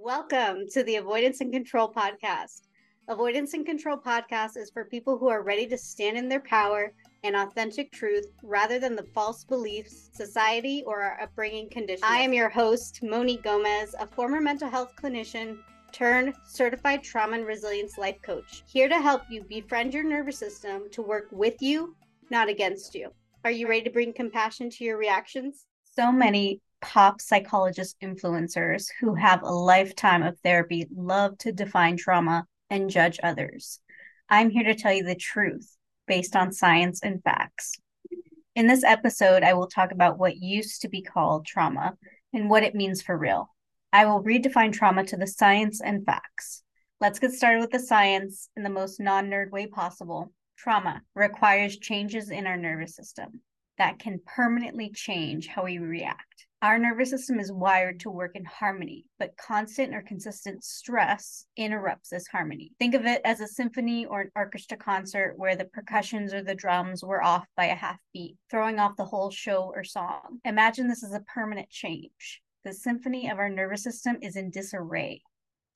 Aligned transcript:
Welcome 0.00 0.68
to 0.74 0.84
the 0.84 0.94
Avoidance 0.94 1.40
and 1.40 1.52
Control 1.52 1.92
Podcast. 1.92 2.68
Avoidance 3.08 3.54
and 3.54 3.66
Control 3.66 3.96
Podcast 3.96 4.56
is 4.56 4.70
for 4.70 4.84
people 4.84 5.18
who 5.18 5.26
are 5.26 5.42
ready 5.42 5.66
to 5.66 5.76
stand 5.76 6.16
in 6.16 6.28
their 6.28 6.38
power 6.38 6.92
and 7.24 7.34
authentic 7.34 7.90
truth 7.90 8.28
rather 8.44 8.78
than 8.78 8.94
the 8.94 9.08
false 9.12 9.42
beliefs 9.42 10.10
society 10.12 10.84
or 10.86 11.02
our 11.02 11.20
upbringing 11.20 11.68
conditions. 11.68 12.04
I 12.06 12.18
am 12.18 12.32
your 12.32 12.48
host, 12.48 13.00
Moni 13.02 13.38
Gomez, 13.38 13.96
a 13.98 14.06
former 14.06 14.40
mental 14.40 14.70
health 14.70 14.92
clinician 14.94 15.58
turned 15.90 16.32
certified 16.46 17.02
trauma 17.02 17.38
and 17.38 17.44
resilience 17.44 17.98
life 17.98 18.22
coach, 18.22 18.62
here 18.68 18.88
to 18.88 19.00
help 19.00 19.22
you 19.28 19.42
befriend 19.48 19.92
your 19.92 20.04
nervous 20.04 20.38
system 20.38 20.82
to 20.92 21.02
work 21.02 21.26
with 21.32 21.60
you, 21.60 21.96
not 22.30 22.48
against 22.48 22.94
you. 22.94 23.10
Are 23.44 23.50
you 23.50 23.68
ready 23.68 23.82
to 23.82 23.90
bring 23.90 24.12
compassion 24.12 24.70
to 24.70 24.84
your 24.84 24.96
reactions? 24.96 25.66
So 25.82 26.12
many 26.12 26.60
pop 26.80 27.20
psychologist 27.20 27.96
influencers 28.02 28.86
who 29.00 29.14
have 29.14 29.42
a 29.42 29.50
lifetime 29.50 30.22
of 30.22 30.38
therapy 30.40 30.86
love 30.94 31.36
to 31.38 31.52
define 31.52 31.96
trauma 31.96 32.46
and 32.70 32.90
judge 32.90 33.18
others. 33.22 33.80
I'm 34.28 34.50
here 34.50 34.64
to 34.64 34.74
tell 34.74 34.92
you 34.92 35.04
the 35.04 35.14
truth 35.14 35.76
based 36.06 36.36
on 36.36 36.52
science 36.52 37.00
and 37.02 37.22
facts. 37.22 37.76
In 38.54 38.66
this 38.66 38.84
episode, 38.84 39.42
I 39.42 39.54
will 39.54 39.68
talk 39.68 39.92
about 39.92 40.18
what 40.18 40.36
used 40.36 40.82
to 40.82 40.88
be 40.88 41.02
called 41.02 41.46
trauma 41.46 41.96
and 42.32 42.50
what 42.50 42.62
it 42.62 42.74
means 42.74 43.02
for 43.02 43.16
real. 43.16 43.54
I 43.92 44.04
will 44.04 44.22
redefine 44.22 44.72
trauma 44.72 45.04
to 45.04 45.16
the 45.16 45.26
science 45.26 45.80
and 45.80 46.04
facts. 46.04 46.62
Let's 47.00 47.18
get 47.18 47.32
started 47.32 47.60
with 47.60 47.70
the 47.70 47.78
science 47.78 48.48
in 48.56 48.62
the 48.62 48.70
most 48.70 49.00
non 49.00 49.30
nerd 49.30 49.50
way 49.50 49.66
possible. 49.66 50.32
Trauma 50.56 51.02
requires 51.14 51.78
changes 51.78 52.30
in 52.30 52.46
our 52.46 52.56
nervous 52.56 52.96
system 52.96 53.40
that 53.78 53.98
can 53.98 54.20
permanently 54.26 54.90
change 54.90 55.46
how 55.46 55.64
we 55.64 55.78
react. 55.78 56.46
Our 56.60 56.76
nervous 56.76 57.10
system 57.10 57.38
is 57.38 57.52
wired 57.52 58.00
to 58.00 58.10
work 58.10 58.34
in 58.34 58.44
harmony, 58.44 59.04
but 59.20 59.36
constant 59.36 59.94
or 59.94 60.02
consistent 60.02 60.64
stress 60.64 61.46
interrupts 61.56 62.10
this 62.10 62.26
harmony. 62.26 62.72
Think 62.80 62.94
of 62.94 63.06
it 63.06 63.22
as 63.24 63.40
a 63.40 63.46
symphony 63.46 64.06
or 64.06 64.22
an 64.22 64.30
orchestra 64.34 64.76
concert 64.76 65.34
where 65.36 65.54
the 65.54 65.66
percussions 65.66 66.34
or 66.34 66.42
the 66.42 66.56
drums 66.56 67.04
were 67.04 67.22
off 67.22 67.46
by 67.56 67.66
a 67.66 67.76
half 67.76 67.98
beat, 68.12 68.36
throwing 68.50 68.80
off 68.80 68.96
the 68.96 69.04
whole 69.04 69.30
show 69.30 69.72
or 69.72 69.84
song. 69.84 70.40
Imagine 70.44 70.88
this 70.88 71.04
is 71.04 71.14
a 71.14 71.20
permanent 71.32 71.70
change. 71.70 72.42
The 72.64 72.72
symphony 72.72 73.30
of 73.30 73.38
our 73.38 73.48
nervous 73.48 73.84
system 73.84 74.18
is 74.20 74.34
in 74.34 74.50
disarray. 74.50 75.22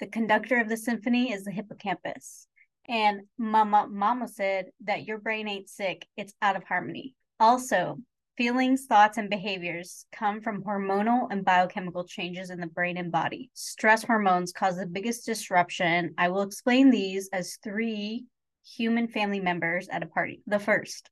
The 0.01 0.09
conductor 0.09 0.61
of 0.61 0.69
the 0.69 0.77
symphony 0.77 1.33
is 1.33 1.45
the 1.45 1.53
hippocampus. 1.53 2.48
And 2.89 3.21
mama 3.39 3.87
mama 3.89 4.27
said 4.27 4.73
that 4.85 5.05
your 5.05 5.19
brain 5.19 5.47
ain't 5.47 5.71
sick, 5.71 6.09
it's 6.17 6.35
out 6.43 6.57
of 6.57 6.65
harmony. 6.65 7.15
Also, 7.43 7.98
Feelings, 8.39 8.87
thoughts, 8.87 9.19
and 9.19 9.29
behaviors 9.29 10.07
come 10.11 10.41
from 10.41 10.62
hormonal 10.62 11.27
and 11.31 11.45
biochemical 11.45 12.05
changes 12.05 12.51
in 12.51 12.61
the 12.61 12.67
brain 12.69 12.97
and 12.97 13.12
body. 13.12 13.51
Stress 13.53 14.05
hormones 14.05 14.53
cause 14.53 14.79
the 14.79 14.87
biggest 14.87 15.27
disruption. 15.27 16.15
I 16.17 16.29
will 16.29 16.43
explain 16.43 16.91
these 16.91 17.29
as 17.33 17.59
three 17.63 18.25
human 18.65 19.09
family 19.09 19.41
members 19.41 19.89
at 19.89 20.05
a 20.05 20.07
party. 20.07 20.41
The 20.47 20.61
first, 20.61 21.11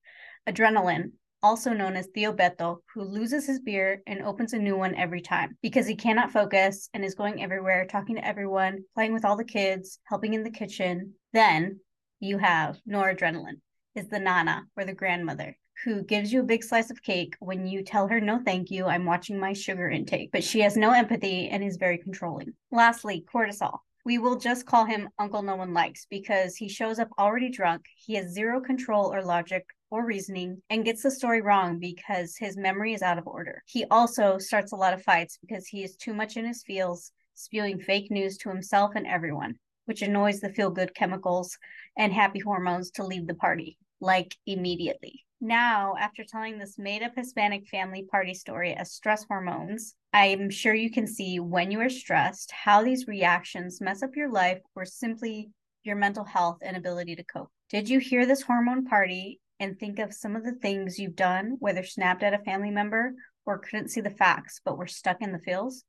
adrenaline, 0.49 1.13
also 1.43 1.73
known 1.73 1.95
as 1.97 2.09
Tio 2.15 2.33
Beto, 2.33 2.79
who 2.95 3.03
loses 3.03 3.47
his 3.47 3.61
beer 3.61 4.01
and 4.07 4.23
opens 4.23 4.53
a 4.53 4.59
new 4.59 4.77
one 4.77 4.95
every 4.95 5.21
time 5.21 5.59
because 5.61 5.87
he 5.87 5.97
cannot 5.97 6.33
focus 6.33 6.89
and 6.95 7.05
is 7.05 7.15
going 7.17 7.43
everywhere, 7.43 7.87
talking 7.87 8.15
to 8.15 8.27
everyone, 8.27 8.85
playing 8.95 9.13
with 9.13 9.27
all 9.27 9.37
the 9.37 9.45
kids, 9.45 9.99
helping 10.05 10.33
in 10.33 10.45
the 10.45 10.51
kitchen. 10.51 11.15
Then 11.35 11.81
you 12.19 12.39
have 12.39 12.79
noradrenaline, 12.89 13.61
is 13.95 14.09
the 14.09 14.21
nana 14.21 14.63
or 14.77 14.87
the 14.87 14.95
grandmother 14.95 15.57
who 15.85 16.03
gives 16.03 16.33
you 16.33 16.41
a 16.41 16.45
big 16.45 16.63
slice 16.63 16.91
of 16.91 17.03
cake 17.03 17.35
when 17.41 17.67
you 17.67 17.83
tell 17.83 18.09
her 18.09 18.21
no 18.21 18.41
thank 18.45 18.71
you. 18.71 18.87
I'm 18.87 19.05
watching 19.05 19.39
my 19.39 19.53
sugar 19.53 19.89
intake 19.89 20.31
but 20.33 20.45
she 20.45 20.61
has 20.61 20.77
no 20.77 20.93
empathy 20.93 21.49
and 21.49 21.63
is 21.63 21.77
very 21.77 21.99
controlling. 21.99 22.53
Lastly 22.71 23.25
cortisol. 23.33 23.79
We 24.05 24.19
will 24.19 24.37
just 24.37 24.67
call 24.67 24.85
him 24.87 25.09
uncle 25.19 25.43
no 25.43 25.57
one 25.57 25.75
likes 25.75 26.07
because 26.11 26.57
he 26.57 26.69
shows 26.69 26.99
up 26.99 27.09
already 27.19 27.51
drunk 27.51 27.87
he 27.97 28.15
has 28.15 28.33
zero 28.33 28.61
control 28.61 29.13
or 29.13 29.23
logic 29.23 29.65
or 29.91 30.05
reasoning 30.05 30.63
and 30.71 30.85
gets 30.85 31.03
the 31.03 31.11
story 31.11 31.41
wrong 31.41 31.79
because 31.79 32.37
his 32.37 32.57
memory 32.57 32.95
is 32.95 33.03
out 33.03 33.19
of 33.19 33.27
order. 33.27 33.63
He 33.67 33.85
also 33.91 34.39
starts 34.39 34.73
a 34.73 34.77
lot 34.77 34.95
of 34.95 35.03
fights 35.03 35.39
because 35.41 35.67
he 35.67 35.83
is 35.83 35.97
too 35.97 36.15
much 36.15 36.37
in 36.37 36.47
his 36.47 36.63
feels 36.63 37.13
spewing 37.35 37.79
fake 37.79 38.11
news 38.11 38.37
to 38.39 38.49
himself 38.49 38.93
and 38.95 39.07
everyone 39.07 39.57
which 39.87 40.03
annoys 40.03 40.41
the 40.41 40.53
feel 40.53 40.71
good 40.71 40.95
chemicals 40.95 41.59
and 41.97 42.13
happy 42.13 42.39
hormones 42.39 42.93
to 42.93 43.05
leave 43.05 43.27
the 43.27 43.35
party 43.35 43.77
like 44.01 44.37
immediately 44.47 45.25
now, 45.41 45.95
after 45.99 46.25
telling 46.25 46.59
this 46.59 46.79
made 46.79 47.03
up 47.03 47.13
Hispanic 47.17 47.69
family 47.69 48.05
party 48.11 48.35
story 48.35 48.75
as 48.75 48.93
stress 48.93 49.25
hormones, 49.25 49.95
I'm 50.13 50.51
sure 50.51 50.75
you 50.75 50.91
can 50.91 51.07
see 51.07 51.41
when 51.41 51.71
you 51.71 51.81
are 51.81 51.89
stressed 51.89 52.51
how 52.53 52.83
these 52.83 53.07
reactions 53.07 53.81
mess 53.81 54.03
up 54.03 54.17
your 54.17 54.31
life 54.31 54.59
or 54.75 54.85
simply 54.85 55.51
your 55.83 55.97
mental 55.97 56.25
health 56.25 56.59
and 56.63 56.77
ability 56.77 57.17
to 57.17 57.25
cope. 57.25 57.51
Did 57.71 57.89
you 57.89 57.99
hear 57.99 58.27
this 58.27 58.43
hormone 58.43 58.85
party 58.85 59.41
and 59.59 59.79
think 59.79 59.99
of 59.99 60.13
some 60.13 60.37
of 60.37 60.45
the 60.45 60.55
things 60.55 60.99
you've 60.99 61.17
done, 61.17 61.57
whether 61.59 61.85
snapped 61.85 62.23
at 62.23 62.35
a 62.35 62.45
family 62.45 62.71
member 62.71 63.15
or 63.47 63.59
couldn't 63.59 63.89
see 63.89 64.01
the 64.01 64.11
facts 64.11 64.61
but 64.65 64.77
were 64.77 64.87
stuck 64.87 65.23
in 65.23 65.33
the 65.33 65.39
feels? 65.39 65.85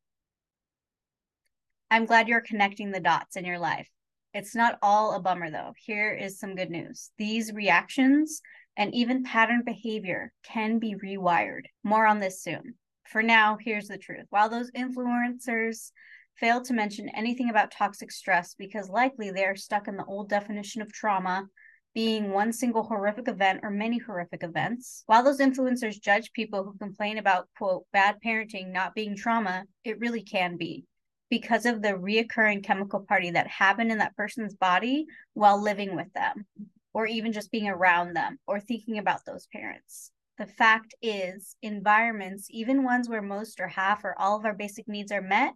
I'm 1.89 2.05
glad 2.05 2.29
you're 2.29 2.41
connecting 2.41 2.91
the 2.91 3.01
dots 3.01 3.35
in 3.35 3.43
your 3.43 3.59
life. 3.59 3.89
It's 4.33 4.55
not 4.55 4.79
all 4.81 5.13
a 5.13 5.19
bummer 5.19 5.51
though. 5.51 5.73
Here 5.77 6.13
is 6.13 6.39
some 6.39 6.55
good 6.55 6.69
news. 6.69 7.11
These 7.17 7.51
reactions 7.53 8.41
and 8.77 8.93
even 8.95 9.23
pattern 9.23 9.63
behavior 9.65 10.31
can 10.43 10.79
be 10.79 10.95
rewired. 10.95 11.63
More 11.83 12.05
on 12.05 12.19
this 12.19 12.41
soon. 12.41 12.75
For 13.03 13.21
now, 13.21 13.57
here's 13.59 13.87
the 13.87 13.97
truth. 13.97 14.25
While 14.29 14.49
those 14.49 14.71
influencers 14.71 15.91
fail 16.37 16.61
to 16.61 16.73
mention 16.73 17.09
anything 17.09 17.49
about 17.49 17.71
toxic 17.71 18.09
stress 18.09 18.55
because 18.57 18.89
likely 18.89 19.31
they 19.31 19.43
are 19.43 19.55
stuck 19.55 19.87
in 19.87 19.97
the 19.97 20.05
old 20.05 20.29
definition 20.29 20.81
of 20.81 20.93
trauma 20.93 21.47
being 21.93 22.31
one 22.31 22.53
single 22.53 22.83
horrific 22.83 23.27
event 23.27 23.59
or 23.63 23.69
many 23.69 23.97
horrific 23.97 24.43
events. 24.43 25.03
While 25.07 25.23
those 25.23 25.39
influencers 25.39 26.01
judge 26.01 26.31
people 26.31 26.63
who 26.63 26.77
complain 26.77 27.17
about, 27.17 27.49
quote, 27.57 27.85
bad 27.91 28.15
parenting 28.25 28.71
not 28.71 28.95
being 28.95 29.15
trauma, 29.15 29.65
it 29.83 29.99
really 29.99 30.23
can 30.23 30.55
be 30.55 30.85
because 31.31 31.65
of 31.65 31.81
the 31.81 31.93
reoccurring 31.93 32.61
chemical 32.61 32.99
party 32.99 33.31
that 33.31 33.47
happened 33.47 33.89
in 33.89 33.99
that 33.99 34.15
person's 34.17 34.53
body 34.53 35.05
while 35.33 35.59
living 35.59 35.95
with 35.95 36.11
them 36.13 36.45
or 36.93 37.07
even 37.07 37.31
just 37.31 37.51
being 37.51 37.69
around 37.69 38.13
them 38.13 38.37
or 38.45 38.59
thinking 38.59 38.97
about 38.97 39.21
those 39.25 39.47
parents. 39.47 40.11
The 40.37 40.45
fact 40.45 40.93
is, 41.01 41.55
environments, 41.61 42.47
even 42.49 42.83
ones 42.83 43.07
where 43.07 43.21
most 43.21 43.61
or 43.61 43.67
half 43.69 44.03
or 44.03 44.13
all 44.19 44.37
of 44.37 44.43
our 44.43 44.53
basic 44.53 44.89
needs 44.89 45.09
are 45.11 45.21
met, 45.21 45.53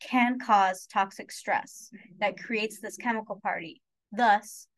can 0.00 0.38
cause 0.38 0.86
toxic 0.86 1.30
stress 1.30 1.90
that 2.18 2.38
creates 2.38 2.80
this 2.80 2.96
chemical 2.96 3.38
party, 3.42 3.82
thus 4.10 4.68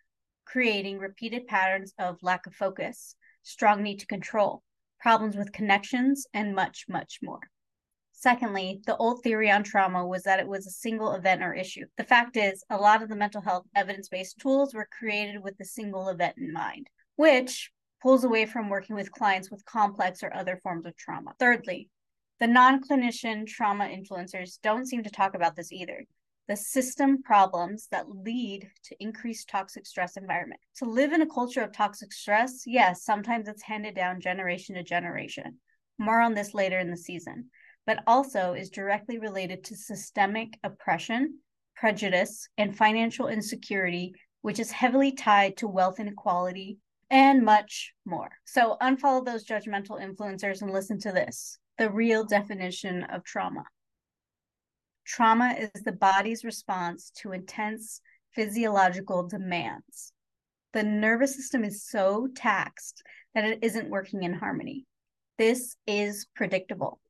creating 0.44 0.98
repeated 0.98 1.46
patterns 1.46 1.94
of 2.00 2.20
lack 2.20 2.48
of 2.48 2.54
focus, 2.54 3.14
strong 3.44 3.80
need 3.80 4.00
to 4.00 4.06
control, 4.06 4.64
problems 4.98 5.36
with 5.36 5.52
connections, 5.52 6.26
and 6.34 6.52
much, 6.52 6.86
much 6.88 7.20
more. 7.22 7.51
Secondly, 8.22 8.80
the 8.86 8.96
old 8.98 9.20
theory 9.24 9.50
on 9.50 9.64
trauma 9.64 10.06
was 10.06 10.22
that 10.22 10.38
it 10.38 10.46
was 10.46 10.64
a 10.64 10.70
single 10.70 11.14
event 11.14 11.42
or 11.42 11.54
issue. 11.54 11.86
The 11.96 12.04
fact 12.04 12.36
is, 12.36 12.62
a 12.70 12.76
lot 12.76 13.02
of 13.02 13.08
the 13.08 13.16
mental 13.16 13.40
health 13.40 13.66
evidence 13.74 14.08
based 14.08 14.38
tools 14.38 14.72
were 14.72 14.88
created 14.96 15.42
with 15.42 15.58
a 15.60 15.64
single 15.64 16.08
event 16.08 16.36
in 16.38 16.52
mind, 16.52 16.86
which 17.16 17.72
pulls 18.00 18.22
away 18.22 18.46
from 18.46 18.68
working 18.68 18.94
with 18.94 19.10
clients 19.10 19.50
with 19.50 19.64
complex 19.64 20.22
or 20.22 20.32
other 20.32 20.56
forms 20.62 20.86
of 20.86 20.96
trauma. 20.96 21.34
Thirdly, 21.40 21.88
the 22.38 22.46
non 22.46 22.80
clinician 22.80 23.44
trauma 23.44 23.86
influencers 23.86 24.60
don't 24.62 24.86
seem 24.86 25.02
to 25.02 25.10
talk 25.10 25.34
about 25.34 25.56
this 25.56 25.72
either. 25.72 26.04
The 26.46 26.54
system 26.54 27.24
problems 27.24 27.88
that 27.90 28.08
lead 28.08 28.70
to 28.84 29.02
increased 29.02 29.48
toxic 29.48 29.84
stress 29.84 30.16
environment. 30.16 30.60
To 30.76 30.84
live 30.84 31.12
in 31.12 31.22
a 31.22 31.28
culture 31.28 31.62
of 31.62 31.72
toxic 31.72 32.12
stress, 32.12 32.62
yes, 32.68 33.02
sometimes 33.02 33.48
it's 33.48 33.62
handed 33.62 33.96
down 33.96 34.20
generation 34.20 34.76
to 34.76 34.84
generation. 34.84 35.58
More 35.98 36.20
on 36.20 36.34
this 36.34 36.54
later 36.54 36.78
in 36.78 36.88
the 36.88 36.96
season 36.96 37.50
but 37.86 38.02
also 38.06 38.52
is 38.52 38.70
directly 38.70 39.18
related 39.18 39.64
to 39.64 39.76
systemic 39.76 40.58
oppression, 40.62 41.38
prejudice, 41.76 42.48
and 42.58 42.76
financial 42.76 43.28
insecurity, 43.28 44.14
which 44.42 44.58
is 44.58 44.70
heavily 44.70 45.12
tied 45.12 45.56
to 45.56 45.68
wealth 45.68 45.98
inequality 45.98 46.78
and 47.10 47.44
much 47.44 47.92
more. 48.06 48.30
So 48.44 48.76
unfollow 48.80 49.24
those 49.24 49.46
judgmental 49.46 50.00
influencers 50.00 50.62
and 50.62 50.72
listen 50.72 50.98
to 51.00 51.12
this 51.12 51.58
the 51.78 51.90
real 51.90 52.24
definition 52.24 53.02
of 53.04 53.24
trauma. 53.24 53.64
Trauma 55.04 55.56
is 55.58 55.82
the 55.82 55.92
body's 55.92 56.44
response 56.44 57.10
to 57.16 57.32
intense 57.32 58.00
physiological 58.34 59.26
demands. 59.26 60.12
The 60.72 60.82
nervous 60.82 61.34
system 61.34 61.64
is 61.64 61.84
so 61.84 62.28
taxed 62.34 63.02
that 63.34 63.44
it 63.44 63.58
isn't 63.62 63.90
working 63.90 64.22
in 64.22 64.32
harmony. 64.32 64.86
This 65.38 65.76
is 65.86 66.26
predictable. 66.34 67.00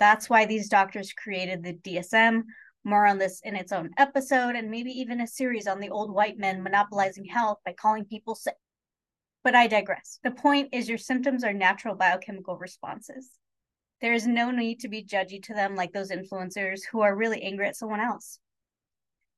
That's 0.00 0.28
why 0.28 0.46
these 0.46 0.68
doctors 0.68 1.12
created 1.12 1.62
the 1.62 1.74
DSM. 1.74 2.42
More 2.82 3.06
on 3.06 3.18
this 3.18 3.40
in 3.44 3.54
its 3.54 3.70
own 3.70 3.90
episode, 3.98 4.56
and 4.56 4.70
maybe 4.70 4.90
even 4.90 5.20
a 5.20 5.26
series 5.26 5.66
on 5.66 5.78
the 5.78 5.90
old 5.90 6.10
white 6.12 6.38
men 6.38 6.62
monopolizing 6.62 7.26
health 7.26 7.58
by 7.64 7.74
calling 7.74 8.06
people 8.06 8.34
sick. 8.34 8.56
But 9.44 9.54
I 9.54 9.66
digress. 9.66 10.18
The 10.24 10.30
point 10.30 10.70
is, 10.72 10.88
your 10.88 10.98
symptoms 10.98 11.44
are 11.44 11.52
natural 11.52 11.94
biochemical 11.94 12.56
responses. 12.56 13.30
There 14.00 14.14
is 14.14 14.26
no 14.26 14.50
need 14.50 14.80
to 14.80 14.88
be 14.88 15.04
judgy 15.04 15.42
to 15.42 15.54
them 15.54 15.76
like 15.76 15.92
those 15.92 16.10
influencers 16.10 16.80
who 16.90 17.02
are 17.02 17.14
really 17.14 17.42
angry 17.42 17.68
at 17.68 17.76
someone 17.76 18.00
else. 18.00 18.40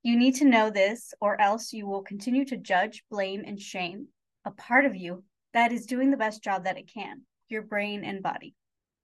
You 0.05 0.17
need 0.17 0.37
to 0.37 0.45
know 0.45 0.71
this, 0.71 1.13
or 1.21 1.41
else 1.41 1.73
you 1.73 1.87
will 1.87 2.03
continue 2.03 2.45
to 2.45 2.57
judge, 2.57 3.03
blame, 3.11 3.43
and 3.45 3.61
shame 3.61 4.07
a 4.45 4.53
part 4.53 4.85
of 4.85 4.97
you 4.97 5.25
that 5.55 5.73
is 5.73 5.87
doing 5.87 6.11
the 6.11 6.17
best 6.17 6.43
job 6.43 6.65
that 6.65 6.79
it 6.79 6.93
can 6.93 7.23
your 7.49 7.63
brain 7.63 8.03
and 8.03 8.23
body. 8.23 8.55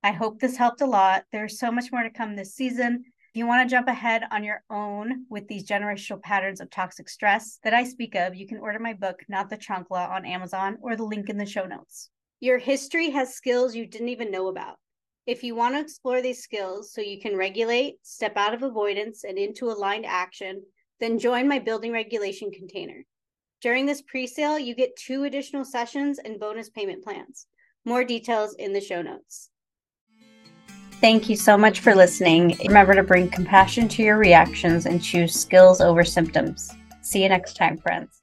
I 0.02 0.12
hope 0.12 0.38
this 0.38 0.56
helped 0.56 0.80
a 0.80 0.86
lot. 0.86 1.24
There's 1.32 1.58
so 1.58 1.72
much 1.72 1.90
more 1.90 2.04
to 2.04 2.10
come 2.10 2.36
this 2.36 2.54
season. 2.54 3.04
If 3.04 3.36
you 3.36 3.46
want 3.46 3.68
to 3.68 3.74
jump 3.74 3.88
ahead 3.88 4.22
on 4.30 4.44
your 4.44 4.62
own 4.70 5.26
with 5.28 5.48
these 5.48 5.66
generational 5.66 6.22
patterns 6.22 6.60
of 6.60 6.70
toxic 6.70 7.08
stress 7.08 7.58
that 7.64 7.74
I 7.74 7.82
speak 7.82 8.14
of, 8.14 8.36
you 8.36 8.46
can 8.46 8.58
order 8.58 8.78
my 8.78 8.94
book, 8.94 9.24
Not 9.28 9.50
the 9.50 9.58
Chancla, 9.58 10.08
on 10.08 10.24
Amazon 10.24 10.78
or 10.80 10.94
the 10.94 11.02
link 11.02 11.28
in 11.28 11.36
the 11.36 11.44
show 11.44 11.64
notes. 11.64 12.10
Your 12.38 12.58
history 12.58 13.10
has 13.10 13.34
skills 13.34 13.74
you 13.74 13.86
didn't 13.86 14.10
even 14.10 14.30
know 14.30 14.46
about. 14.46 14.76
If 15.26 15.42
you 15.42 15.56
want 15.56 15.74
to 15.74 15.80
explore 15.80 16.22
these 16.22 16.42
skills 16.42 16.92
so 16.92 17.00
you 17.00 17.20
can 17.20 17.36
regulate, 17.36 17.96
step 18.02 18.36
out 18.36 18.54
of 18.54 18.62
avoidance, 18.62 19.24
and 19.24 19.36
into 19.36 19.66
aligned 19.66 20.06
action, 20.06 20.62
then 21.00 21.18
join 21.18 21.48
my 21.48 21.58
building 21.58 21.92
regulation 21.92 22.52
container. 22.52 23.04
During 23.60 23.84
this 23.84 24.02
pre 24.02 24.28
sale, 24.28 24.58
you 24.58 24.76
get 24.76 24.96
two 24.96 25.24
additional 25.24 25.64
sessions 25.64 26.20
and 26.20 26.38
bonus 26.38 26.70
payment 26.70 27.02
plans. 27.02 27.46
More 27.84 28.04
details 28.04 28.54
in 28.54 28.72
the 28.72 28.80
show 28.80 29.02
notes. 29.02 29.50
Thank 31.00 31.28
you 31.28 31.36
so 31.36 31.56
much 31.56 31.78
for 31.78 31.94
listening. 31.94 32.58
Remember 32.66 32.92
to 32.92 33.04
bring 33.04 33.28
compassion 33.28 33.86
to 33.88 34.02
your 34.02 34.18
reactions 34.18 34.84
and 34.84 35.00
choose 35.00 35.32
skills 35.32 35.80
over 35.80 36.04
symptoms. 36.04 36.72
See 37.02 37.22
you 37.22 37.28
next 37.28 37.54
time, 37.56 37.78
friends. 37.78 38.17